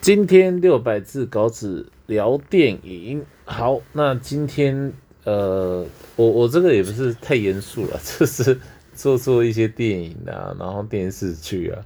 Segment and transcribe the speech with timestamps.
[0.00, 5.84] 今天六百字稿纸聊电影，好，那今天呃，
[6.16, 8.58] 我我这个也不是太严肃了，就是
[8.94, 11.84] 做做一些电影啊，然后电视剧啊。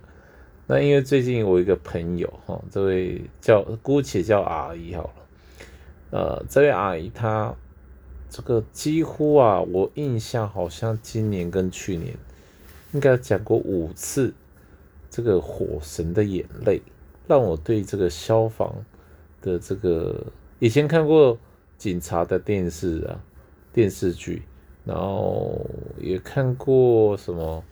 [0.69, 5.15] 那因为最近我一个朋友哈，这位叫姑且叫阿姨好了，
[6.11, 7.53] 呃，这位阿姨她
[8.31, 12.15] 这个几乎啊，我印象好像今年跟去年
[12.93, 14.33] 应该讲过五次
[15.11, 16.79] 这个《火神的眼泪》。
[17.27, 18.85] 让我对这个消防
[19.41, 20.27] 的这个
[20.59, 21.39] 以前看过
[21.79, 23.21] 警察的电视啊
[23.73, 24.43] 电视剧，
[24.85, 25.65] 然后
[25.99, 27.63] 也看过什么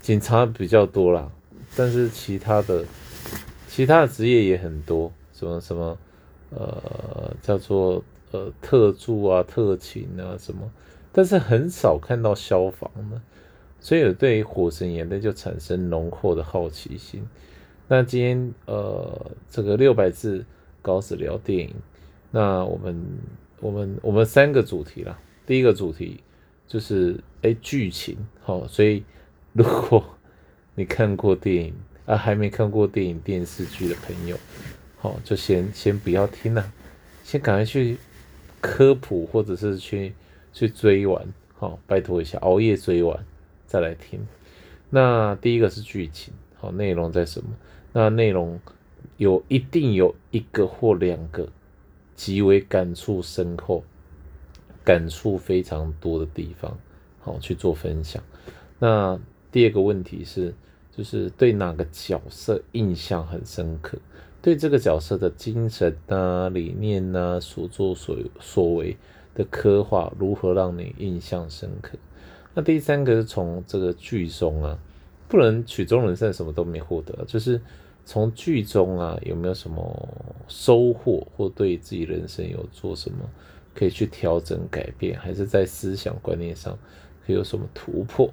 [0.00, 1.30] 警察比较多啦，
[1.76, 2.84] 但是其他的
[3.68, 5.98] 其他的职业也很多，什么什么
[6.50, 10.70] 呃叫做呃特助啊特勤啊什么，
[11.12, 13.20] 但是很少看到消防的，
[13.80, 17.26] 所以我对火神眼泪就产生浓厚的好奇心。
[17.90, 20.44] 那今天呃，这个六百字
[20.82, 21.74] 稿子聊电影，
[22.30, 23.02] 那我们
[23.60, 25.18] 我们我们三个主题啦。
[25.46, 26.20] 第一个主题
[26.66, 29.02] 就是哎剧情，好，所以
[29.54, 30.04] 如果
[30.76, 34.36] 你看过电影啊，还没看过电影电视剧的朋友，
[34.98, 36.70] 好，就先先不要听了，
[37.24, 37.96] 先赶快去
[38.60, 40.12] 科普或者是去
[40.52, 41.26] 去追完，
[41.56, 43.24] 好，拜托一下，熬夜追完
[43.66, 44.20] 再来听。
[44.90, 47.48] 那第一个是剧情，好，内容在什么？
[47.98, 48.60] 那内容
[49.16, 51.48] 有一定有一个或两个
[52.14, 53.82] 极为感触深厚、
[54.84, 56.78] 感触非常多的地方，
[57.18, 58.22] 好去做分享。
[58.78, 59.18] 那
[59.50, 60.54] 第二个问题是，
[60.96, 63.98] 就是对哪个角色印象很深刻？
[64.40, 68.96] 对这个角色的精神啊、理念啊、所作所所为
[69.34, 71.98] 的刻画，如何让你印象深刻？
[72.54, 74.78] 那第三个是从这个剧中啊。
[75.30, 77.60] 不能曲终人散，什么都没获得，就是
[78.08, 80.08] 从剧中啊有没有什么
[80.48, 83.18] 收获，或对自己人生有做什么
[83.74, 86.72] 可以去调整改变，还是在思想观念上
[87.26, 88.32] 可以有什么突破？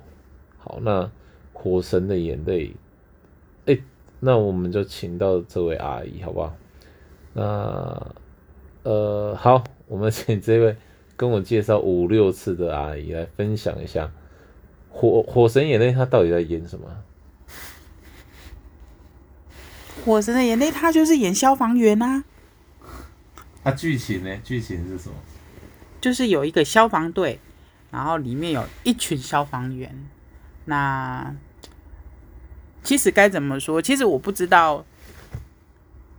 [0.57, 1.11] 好，那
[1.51, 2.73] 火神的眼泪，
[3.65, 3.77] 哎，
[4.21, 6.55] 那我们就请到这位阿姨，好不好？
[7.33, 8.15] 那
[8.83, 10.77] 呃，好，我们请这位
[11.17, 14.09] 跟我介绍五六次的阿姨来分享一下。
[14.89, 16.87] 火火神眼泪，他到底在演什么？
[20.05, 22.23] 火神的眼泪，他就是演消防员啊。
[23.63, 24.37] 啊，剧情呢？
[24.43, 25.15] 剧情是什么？
[25.99, 27.39] 就是有一个消防队，
[27.89, 30.07] 然后里面有一群消防员。
[30.65, 31.35] 那
[32.83, 33.81] 其实该怎么说？
[33.81, 34.85] 其实我不知道，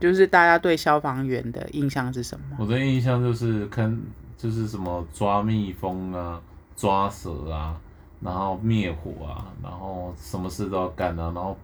[0.01, 2.57] 就是大家对消防员的印象是什么？
[2.59, 3.97] 我的印象就是看，
[4.37, 6.43] 就是什么抓蜜蜂啊，
[6.77, 7.81] 抓蛇啊。
[8.19, 11.57] 然后灭火啊，然后什么事都要干啊，然后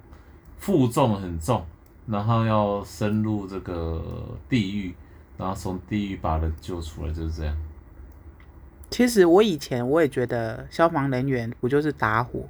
[0.59, 1.65] 负重很重，
[2.07, 4.03] 然后要深入这个
[4.49, 4.95] 地狱，
[5.39, 7.57] 然后从地狱把人救出来，就是这样。
[8.91, 12.47] 其实我以前我也觉得消防人员不就是打火，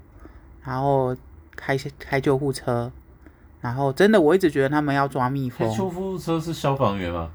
[0.65, 1.17] 然后
[1.55, 2.91] 开开救护车，
[3.61, 5.73] 然后真的我一直觉得他们要抓蜜蜂。
[5.77, 7.31] 救护车是消防员吗？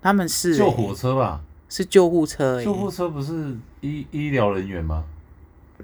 [0.00, 1.40] 他们是救火车吧？
[1.68, 2.62] 是救护车。
[2.62, 5.02] 救护车不是医医疗人员吗？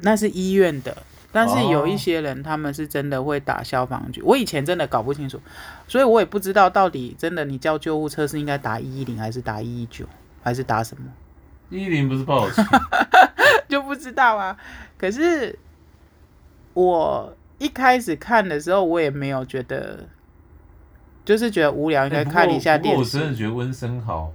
[0.02, 0.97] 那是医院的，
[1.32, 4.20] 但是有一些人他们是真的会打消防局。
[4.22, 5.41] 我以前真的搞不清楚，
[5.86, 10.04] 所以我也不知道到底真的你叫救护车是应该打一一零还是打一一九
[10.42, 11.04] 还是打什么？
[11.70, 12.64] 一一零不是报警，
[13.68, 14.56] 就不知道啊。
[14.98, 15.58] 可是
[16.74, 20.08] 我一开始看的时候，我也没有觉得，
[21.24, 23.00] 就是觉得无聊，应该看一下电视。
[23.00, 24.32] 我真的觉得温森豪。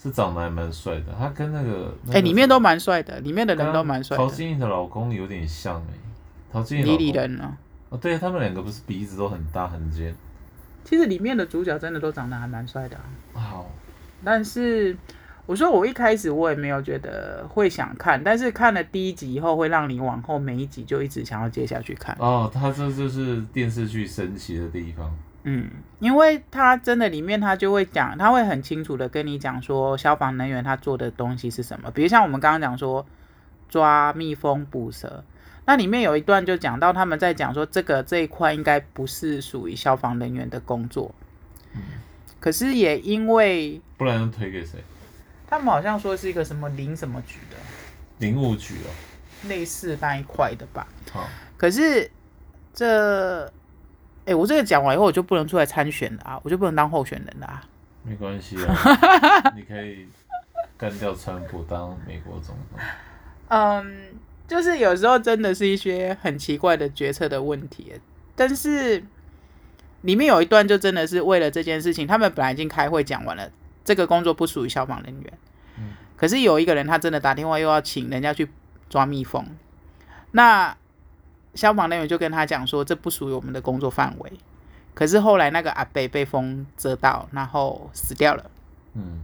[0.00, 4.16] 是长得还蛮帅的，他跟那个哎，里面都蛮帅的，里面的人都蛮帅。
[4.16, 5.94] 陶晶莹的老公有点像哎，
[6.52, 7.56] 陶晶莹李李人呢？
[7.90, 10.14] 哦，对啊他们两个不是鼻子都很大很尖。
[10.84, 12.96] 其实里面的主角真的都长得还蛮帅的。
[12.96, 13.02] 啊
[13.34, 13.70] 好，
[14.24, 14.96] 但是
[15.46, 22.16] 我说我一开始我也没有觉得会想看，但是看了第一集以后，会让你往后每一集就一直想要接下去看。
[22.18, 25.14] 哦，他这就是电视剧神奇的地方。
[25.44, 31.90] 嗯，因为他真的里面他就会讲，他会很清楚的跟你讲说消防人员他做的东西是什么。
[31.90, 33.06] 比如像我们刚刚讲说
[33.68, 35.24] 抓蜜蜂捕蛇，
[35.68, 41.14] 那里面有一段就讲到他们在讲说这个这一块应该不是属于消防人员的工作。
[41.74, 41.82] 嗯，
[42.40, 44.82] 可是也因为不然推给谁？
[45.46, 47.56] 他们好像说是一个什么林什么局的
[48.16, 48.88] 林务局哦，
[49.46, 50.88] 类似那一块的吧。
[51.12, 51.28] 好，
[51.58, 52.10] 可是
[52.72, 53.52] 这。
[54.24, 56.40] 哎，我这个讲完以后，我就不能出来参选了啊！
[56.42, 57.62] 我就不能当候选人了啊！
[58.02, 58.74] 没关系啊，
[59.56, 60.06] 你可以
[60.76, 62.78] 干掉川普当美国总统。
[63.48, 63.96] 嗯，
[64.48, 67.92] 就是有时候真的是一些很奇怪的决策的问题，
[68.34, 69.04] 但是
[70.00, 73.48] 里面有一段就真的是为了这件事情，他们本来已经开会讲完了，
[73.84, 75.32] 这个工作不属于消防人员。
[75.76, 78.48] 嗯可是有一个人他真的打电话又要请人家去
[78.88, 79.46] 抓蜜蜂，
[80.32, 80.76] 那
[81.54, 84.32] 消防人员就跟他讲说这不属于我们的工作范围。
[84.94, 88.50] 可是后来那个阿北被风蛰到，然后死掉了。
[88.94, 89.20] 嗯，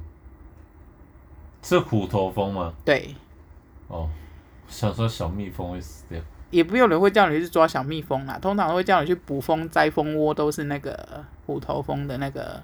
[1.62, 2.74] 是虎头蜂吗？
[2.84, 3.16] 对，
[3.88, 4.08] 哦，
[4.68, 6.20] 想说小蜜蜂会死掉。
[6.50, 12.62] 也不有人会叫你去抓小蜜蜂啦，通常会叫你去捕蜂、摘蜂窝，都是那个虎头蜂的那个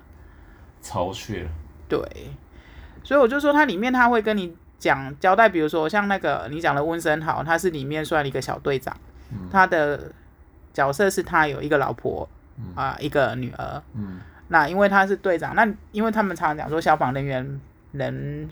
[0.80, 1.50] 巢穴了。
[1.88, 2.00] 对。
[3.02, 8.96] 所以我就说，它里面他会跟你讲交代，比如说像那个你讲的温森豪，他是里面算一个小队长，
[9.32, 10.12] 嗯他的
[10.72, 13.82] 角色是他有一个老婆嗯啊、一个女儿。
[13.94, 17.60] 嗯那因为他是队长，那因为他们常常讲说消防人员
[17.92, 18.48] 人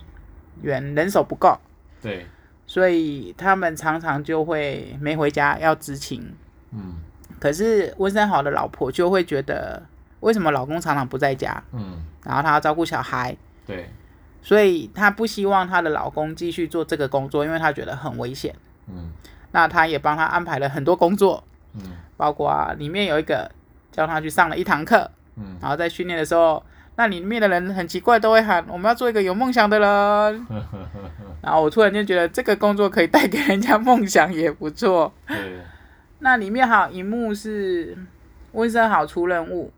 [0.63, 1.59] 员人手不够，
[2.01, 2.25] 对，
[2.69, 6.33] 所以他们常常就会没回家要执勤。
[6.71, 6.95] 嗯。
[7.41, 9.83] 可是温森豪的老婆就会觉得，
[10.21, 13.89] 为什么老公常常不在家，嗯，然后她要照顾小孩，对，
[14.43, 18.55] 所以她不希望她的老公继续做这个工作，因为她觉得很危险。
[18.89, 19.13] 嗯。
[19.53, 21.45] 那她也帮他安排了很多工作，
[21.75, 21.93] 嗯。
[22.17, 23.49] 包括里面有一个
[23.93, 25.57] 叫他去上了一堂课，嗯。
[25.61, 26.61] 然后在训练的时候，
[26.97, 30.47] 那里面的人很奇怪，都会喊我们要做一个有梦想的人。
[31.41, 35.13] 然后我突然间觉得这个工作可以带给人家梦想也不错。
[35.27, 35.61] 对，
[36.21, 37.97] 那里面还有一幕是
[38.53, 39.73] 温森豪出任务，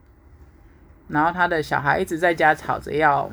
[1.09, 3.31] 然后他的小孩一直在家吵着要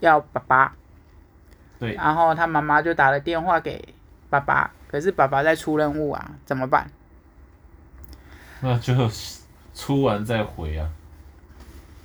[0.00, 0.74] 要爸爸，
[1.78, 3.94] 对，然后他妈妈就打了电话给
[4.28, 6.90] 爸爸，可是爸爸在出任务啊，怎么办？
[8.60, 9.08] 那就
[9.74, 10.88] 出完再回啊。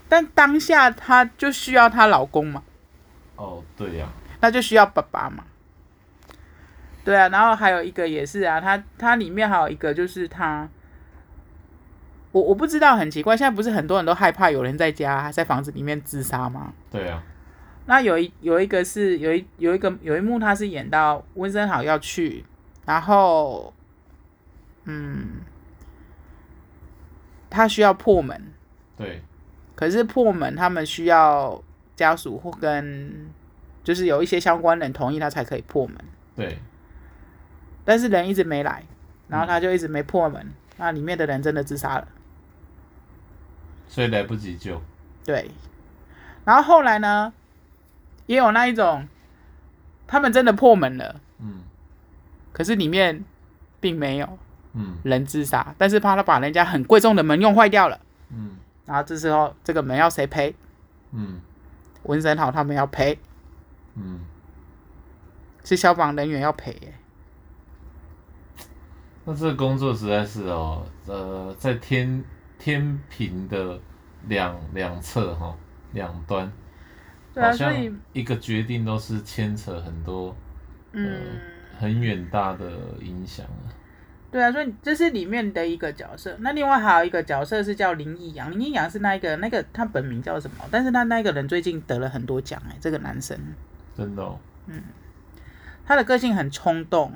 [0.08, 2.64] 但当下她就需要她老公嘛，
[3.36, 4.08] 哦，对呀、
[4.42, 5.44] 那就需要爸爸嘛。
[7.04, 10.70] 对啊，然后还有一个也是啊，它它里面还有一个就是他，
[12.32, 16.74] 我我不知道很奇怪，现在不是很多人都害怕有人在家在房子里面自杀吗？
[16.92, 17.24] 对啊、
[17.86, 22.46] 那有一有一个是有一有一个有一幕他是演到温森豪要去，
[22.86, 23.74] 然后
[24.84, 25.42] 嗯，
[27.50, 28.54] 他需要破门，
[28.98, 29.24] 对，
[29.76, 31.64] 可是破门他们需要
[31.96, 33.32] 家属或跟
[33.84, 35.98] 就是有一些相关人同意他才可以破门，
[36.36, 36.60] 对，
[37.86, 38.84] 但是人一直没来，
[39.28, 42.08] 然后他就一直没破门，那里面的人真的自杀了。
[43.88, 44.82] 所以来不及救。
[45.26, 45.50] 对，
[46.46, 47.34] 然后后来呢，
[48.28, 49.08] 也有那一种，
[50.06, 51.62] 他们真的破门了，嗯。
[52.52, 53.24] 可是里面
[53.80, 54.38] 并没有
[54.74, 54.98] 嗯。
[55.04, 58.00] 人自杀，但是怕他把人家很贵重的门用坏掉了，
[58.32, 58.58] 嗯。
[58.86, 60.56] 然后这时候这个门要谁赔？
[61.12, 61.42] 嗯。
[62.04, 63.18] 文森豪他们要赔，
[64.00, 64.22] 嗯，
[65.64, 66.94] 是消防人员要赔耶。
[69.26, 72.24] 那这个工作实在是哦，呃，在天
[72.58, 73.80] 天平的
[74.28, 75.56] 两两侧哈、
[75.92, 76.52] 两端，
[77.34, 80.36] 对啊，好像所以一个决定都是牵扯很多
[80.94, 81.38] 嗯，
[81.78, 82.72] 很远大的
[83.02, 83.70] 影响啊。
[84.32, 86.36] 对啊，所以这是里面的一个角色。
[86.40, 90.64] 那另外还有一个角色是叫林义阳，林义阳是那一个那个他本名叫什么？
[90.72, 93.38] 但是他那个人最近得了很多奖哎，这个男生。
[94.00, 94.40] 真的、哦，
[95.86, 97.14] 他的个性很冲动，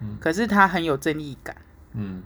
[0.00, 0.18] 嗯。
[0.20, 1.56] 可是他很有正义感，
[1.94, 2.22] 嗯，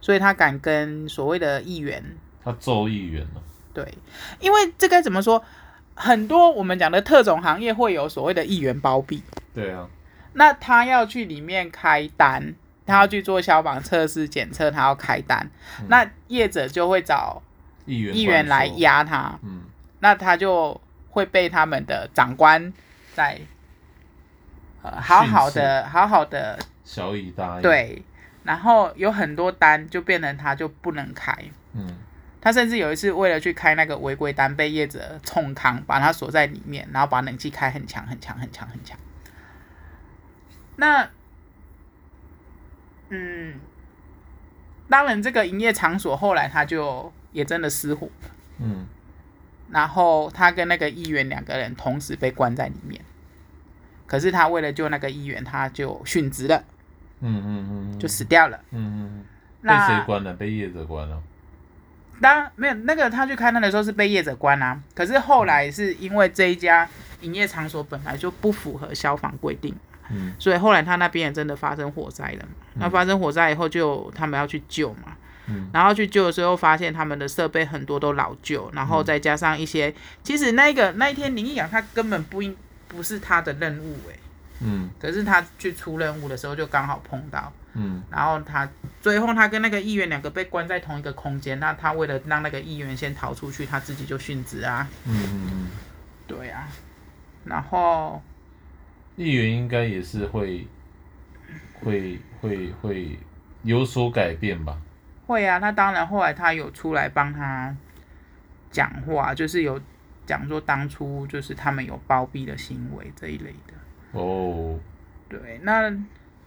[0.00, 2.02] 所以他敢跟所谓的议员
[2.42, 3.42] 他揍议员了，
[3.72, 3.96] 对，
[4.40, 5.42] 因为这该怎么说？
[5.94, 9.22] 很多我们讲的特种行业会有所谓的议员包庇，
[9.54, 9.86] 对啊，
[10.32, 12.54] 那他要去里面开单，
[12.86, 15.50] 他要去做消防测试检测，他要开单，
[15.88, 17.42] 那业者就会找
[17.84, 19.62] 议员议员来，压他，嗯。
[20.00, 20.80] 那他就
[21.10, 22.72] 会被他们的长官
[23.14, 23.40] 在
[24.82, 28.02] 呃好好的好好的小以大义，，对，
[28.44, 31.36] 然后有很多单就变成他就不能开。
[31.74, 31.98] 嗯。
[32.44, 38.98] 他甚至有一次为了去开那个违规单，被业者冲康，把他锁在里面，然后把冷气开很强很强很强很强。
[40.74, 41.08] 那，
[43.10, 43.60] 嗯，
[44.88, 48.08] 当然这个营业场所后来他就也真的失火，
[48.58, 48.86] 嗯
[49.72, 53.00] 然后他跟那个议员两个人同时被关在里面。
[54.06, 56.62] 可是他为了救那个议员，他就殉职了，
[57.20, 58.60] 嗯嗯嗯，就死掉了。
[58.70, 59.24] 嗯嗯嗯，
[59.62, 60.34] 被那谁关了？
[60.34, 61.22] 被业者关了，
[62.20, 66.86] 当然没有那个他去开单的时候是被业者关啊，可是后来是因为这一家
[67.22, 69.74] 营业场所本来就不符合消防规定，
[70.10, 72.52] 嗯所以后来他那边也真的发生火灾了嘛。
[72.74, 75.68] 那发生火灾以后就他们要去救嘛，嗯。
[75.72, 82.56] 然后去救的时候发现他们的设备很多都老旧，然后再加上一些，其实那个那一天林一阳他根本不应
[82.88, 84.18] 不是他的任务诶、
[84.60, 84.90] 嗯。
[84.98, 88.02] 可是他去出任务的时候就刚好碰到，嗯。
[88.10, 88.68] 然后他
[89.00, 95.14] 最后他跟那个议员两个被关在同一个空间，那他为了让那个议员先逃出去，他自己就殉职啊，嗯
[95.50, 95.66] 嗯，
[96.26, 96.68] 对啊，
[97.44, 98.22] 然后
[99.16, 100.66] 议员应该也是会
[101.82, 103.18] 会会会
[103.62, 104.76] 有所改变吧？
[105.26, 107.74] 会啊，那当然后来他有出来帮他
[108.70, 109.80] 讲话，就是有
[110.26, 114.18] 讲说当初就是他们有包庇的行为这一类的。
[114.18, 114.78] 哦，
[115.28, 115.90] 对，那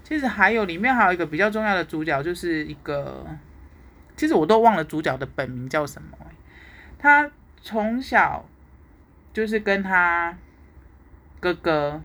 [0.04, 3.26] 其实还有里面还有一个比较重要的主角，就是一个，
[4.16, 6.28] 其实我都忘了主角的本名叫什么欸、
[7.00, 8.46] 他从小
[9.34, 10.38] 就是跟他
[11.40, 12.02] 哥哥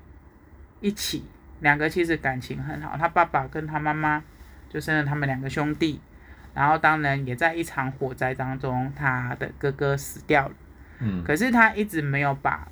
[0.80, 1.24] 一起，
[1.60, 2.96] 两个其实感情很好。
[2.96, 4.22] 他爸爸跟他妈妈
[4.70, 6.00] 就生了他们两个兄弟，
[6.54, 10.54] 然后当然也在一场火灾当中，他的哥哥死掉了。
[10.99, 12.69] 嗯，可是他一直没有把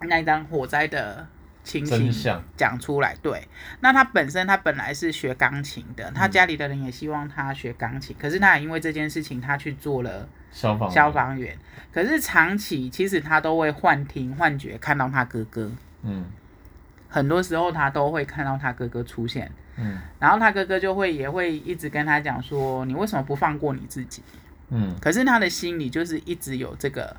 [0.00, 1.26] 那一张火灾的
[1.62, 2.12] 情形
[2.56, 3.14] 讲出来。
[3.22, 3.46] 对，
[3.80, 11.56] 那他本身他本来是学钢琴的，嗯他家里的人也希望他学钢琴，可是他也因为这件事情，他去做了消防消，防员。
[11.92, 15.70] 可是长期其实他都会幻听幻觉看到他哥哥，
[16.02, 16.24] 嗯
[17.10, 24.22] 很多时候他都会看到他哥哥出现，嗯然后他哥哥就会也会一直跟他讲说，你为什么不放过你自己？
[24.68, 27.16] 嗯可是他的心里就是一直有这个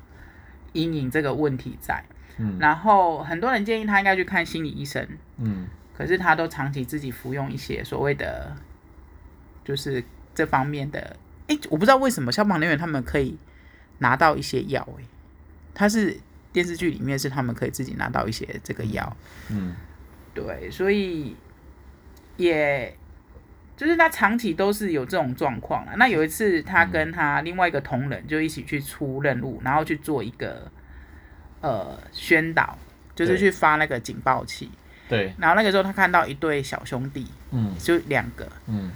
[0.72, 2.02] 阴影这个问题在。
[2.38, 5.06] 嗯然后很多人建议他应该去看心理医生，
[5.36, 8.56] 嗯可是他都长期自己服用一些所谓的，
[9.62, 10.02] 就是
[10.34, 11.14] 这方面的。
[11.48, 13.36] 哎，我不知道为什么消防人员他们可以
[13.98, 15.04] 拿到一些药，哎，
[15.74, 16.18] 他是
[16.52, 19.16] 电视剧里面是他们可以自己拿到一些这个药，
[19.50, 19.74] 嗯
[20.34, 21.36] 对，所以
[22.36, 22.96] 也
[23.76, 25.92] 就是他长期都是有这种状况了。
[25.96, 30.70] 那有一次，他跟他另外一个同仁就一起去出任务，然后去做一个
[31.60, 32.76] 呃宣导，
[33.14, 34.70] 就是去发那个警报器。
[35.08, 38.46] 对，然后那个时候他看到一对小兄弟，嗯就两个。
[38.66, 38.90] 嗯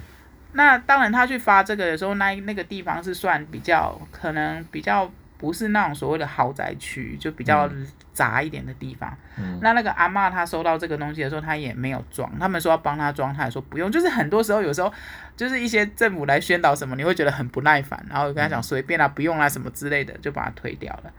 [0.53, 7.69] 那当然，他去发这个的时候，那那个地方是算比较可能比较不是那种所谓的豪宅区，就比较
[8.11, 9.15] 杂一点的地方。
[9.37, 13.91] 嗯那那个阿妈她收到这个东西的时候，她也没有装，他们说要帮她装，她也说不用。
[13.91, 14.91] 就是很多时候，有时候
[15.35, 21.13] 就是一些政府来宣导什么，你会觉得很不耐烦，然后跟他讲随便啦、不用啦什么之类的，就把它推掉了。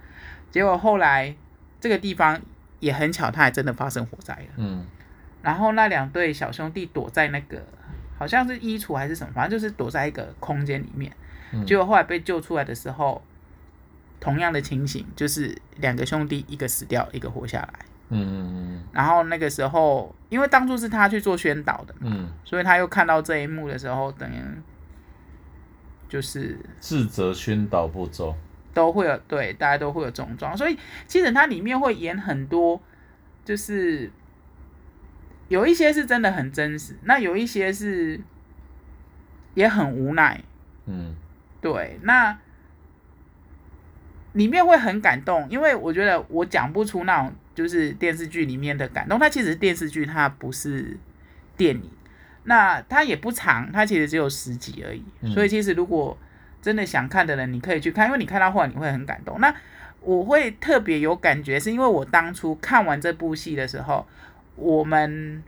[0.51, 1.35] 结果后来
[1.81, 2.41] 这个地方
[2.81, 4.55] 也很巧，它还真的发生火灾了。
[4.57, 4.85] 嗯
[5.41, 7.63] 然后那两对小兄弟躲在那个
[8.19, 11.13] 好像是衣橱还是什么，反正就是躲在一个空间里面。
[11.53, 13.23] 嗯结果后来被救出来的时候，
[14.21, 17.75] 同样的情形，就是两个兄弟一个死掉，一个活下来。
[18.11, 24.41] 嗯嗯然后那个时候，因为当初是他去做宣导的嘛，嗯，所以他又看到这一幕的时候，等于
[26.09, 28.35] 就是自责宣导不周，
[28.73, 32.81] 都会有对大家都会有这种状，所以其实它里面会演很多，
[33.45, 34.11] 就是
[35.49, 38.19] 有一些是真的很真实，那有一些是
[39.55, 40.43] 也很无奈，
[40.87, 41.15] 嗯。
[41.61, 42.39] 对，那
[44.39, 50.97] 里面会很感动，因为我觉得我讲不出那种就是电视剧里面的感动，它其实是电视剧，它不是
[51.57, 51.91] 电影。
[52.45, 56.17] 那它也不长，它其实只有十集而已，嗯所以其实如果
[56.63, 59.41] 真的想看的人，你可以去看，因为你看到后来你会很感动。
[59.41, 59.53] 那
[60.01, 64.07] 我会特别有感觉，是因为我当初看完这部戏的时候，
[64.55, 65.43] 我们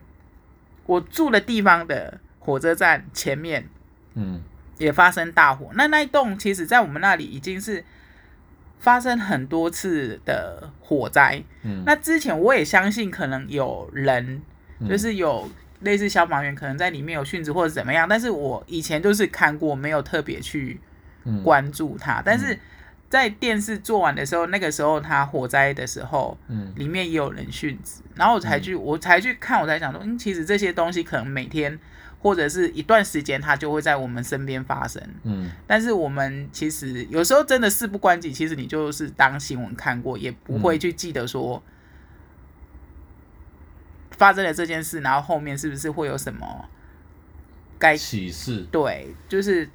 [0.87, 3.65] 我住的地方的火车站前面
[4.15, 4.43] 嗯
[4.79, 5.71] 也发生大火。
[5.75, 7.85] 那那一栋其实在我们那里已经是
[8.81, 11.41] 发生很多次的火灾。
[11.63, 14.43] 嗯，那之前我也相信可能有人，
[14.81, 14.89] 嗯。
[14.89, 15.49] 就是有
[15.83, 20.81] 类似消防员可能在里面有殉职或者怎么样，但是我以前就是看过，没有特别去
[21.25, 21.43] 嗯。
[21.45, 22.21] 关注它。
[22.25, 22.59] 但是
[23.09, 26.73] 在电视做完的时候，那个时候它火灾的时候，嗯。
[26.77, 31.79] 里面也有人殉职，然后我才去，我才去看，我才想说，嗯，其实这些东西可能每天
[32.21, 35.03] 或者是一段时间，它就会在我们身边发生。
[35.25, 41.63] 嗯但是我们其实有时候真的事不关己，其实你就是当新闻看过，也不会去记得说
[44.11, 46.69] 发生了这件事，然后后面是不是会有什么
[47.79, 49.67] 该启示，对，就是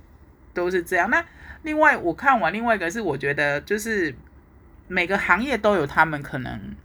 [0.53, 1.09] 都是这样。
[1.09, 1.25] 那
[1.63, 4.13] 另外我看完另外一个是，我觉得就是
[4.87, 6.75] 每个行业都有他们可能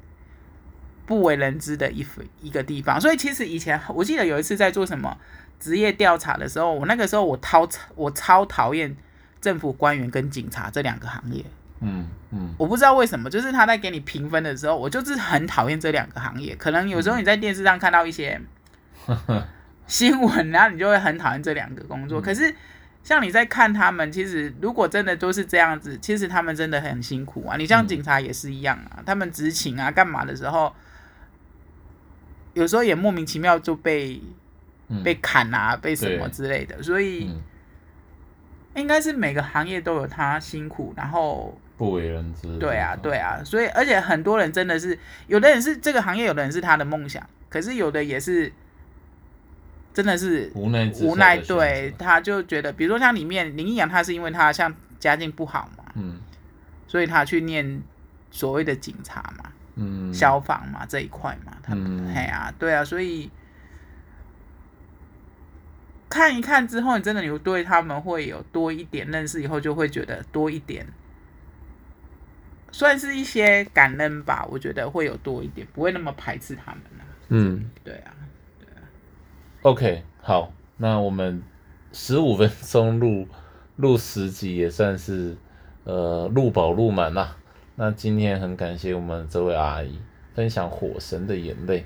[1.05, 2.07] 不为人知的一
[2.41, 2.99] 一个地方。
[2.99, 5.19] 所以其实以前我记得有一次在做什么
[5.61, 8.97] 职业调查的时候，我那个时候我超我超讨厌
[9.41, 11.45] 政府官员跟警察这两个行业。
[11.83, 16.57] 嗯嗯我不知道为什么，就是他在给你评分的时候，我就是很讨厌这两个行业。
[16.57, 18.41] 可能有时候你在电视上看到一些
[19.87, 22.21] 新闻，然后你就会很讨厌这两个工作。
[22.21, 22.55] 可是
[23.03, 27.57] 像你在看他们，其实如果真的都是这样子，其实他们真的很辛苦啊。
[27.57, 30.75] 你像警察也是一样啊，他们执勤啊干嘛的时候，
[32.53, 34.23] 有时候也莫名其妙就被嗯
[35.05, 37.41] 被砍啊，被什么之类的，所以嗯。
[38.77, 42.57] 应该是每个行业都有他辛苦，然后不为人知。
[42.59, 48.51] 对啊，对啊，所以而且很多人真的是，有的人是这个行业，有的人是他的梦想，可是有的也是
[49.93, 56.21] 真的是无奈无奈，对，他就觉得，比如说像里面林一阳，他是因为他像家境不好嘛，嗯。
[56.87, 57.83] 所以他去念
[58.31, 62.15] 所谓的警察嘛，嗯，消防嘛这一块嘛，他们嗯。
[62.15, 63.29] 嘿啊，对啊，所以
[66.11, 70.85] 看一看之后，你真的有对他们会有多一点认识，以后就会觉得多一点，
[72.73, 74.47] 算是一些感恩吧。
[74.51, 77.07] 我觉得会有多一点，不会那么排斥他们啊。
[77.29, 78.13] 嗯对啊
[79.63, 81.41] ，，OK，好，那我们
[81.93, 83.29] 十五分钟录
[83.77, 85.37] 录十集也算是
[85.85, 87.37] 呃录饱录满啦。
[87.77, 90.01] 那今天很感谢我们这位阿姨
[90.35, 91.81] 分享《火神的眼泪》，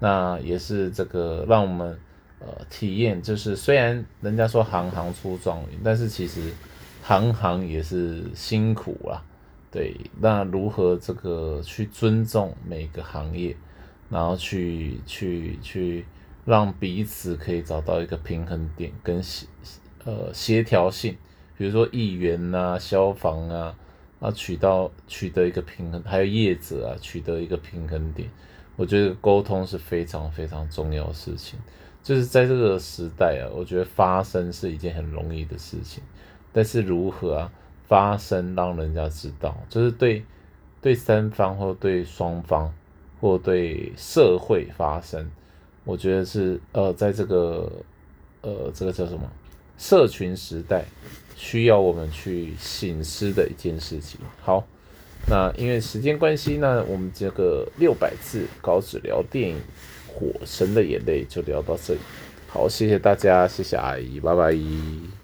[0.00, 1.98] 那也是这个让我们
[2.40, 6.52] 呃体验，就是虽然人家说行行出状元，但是其实
[7.02, 9.22] 行行也是辛苦啦。
[9.70, 13.56] 对，那如何这个去尊重每个行业，
[14.08, 16.04] 然后去去去
[16.44, 19.46] 让彼此可以找到一个平衡点跟协
[20.04, 21.16] 呃协调性，
[21.56, 23.76] 比如说议员呐、消防啊，
[24.18, 28.28] 啊取到取得一个平衡，还有业者啊取得一个平衡点，
[28.74, 31.58] 我觉得沟通是非常非常重要的事情。
[32.02, 36.02] 就是在这个时代啊，我觉得发声是一件很容易的事情，
[36.52, 37.52] 但是如何啊
[37.86, 40.24] 发声让人家知道，就是对
[40.80, 42.72] 对三方或对双方
[43.20, 45.30] 或对社会发声，
[45.84, 47.70] 我觉得是呃在这个
[48.40, 49.30] 呃这个叫什么
[49.76, 50.84] 社群时代
[51.36, 54.18] 需要我们去醒思的一件事情。
[54.40, 54.64] 好，
[55.28, 59.56] 那因为时间关系呢，我们这个六百字稿纸聊电影
[60.12, 62.00] 《火神的眼泪》就聊到这里。
[62.48, 65.19] 好，谢谢大家，谢谢阿姨，拜拜。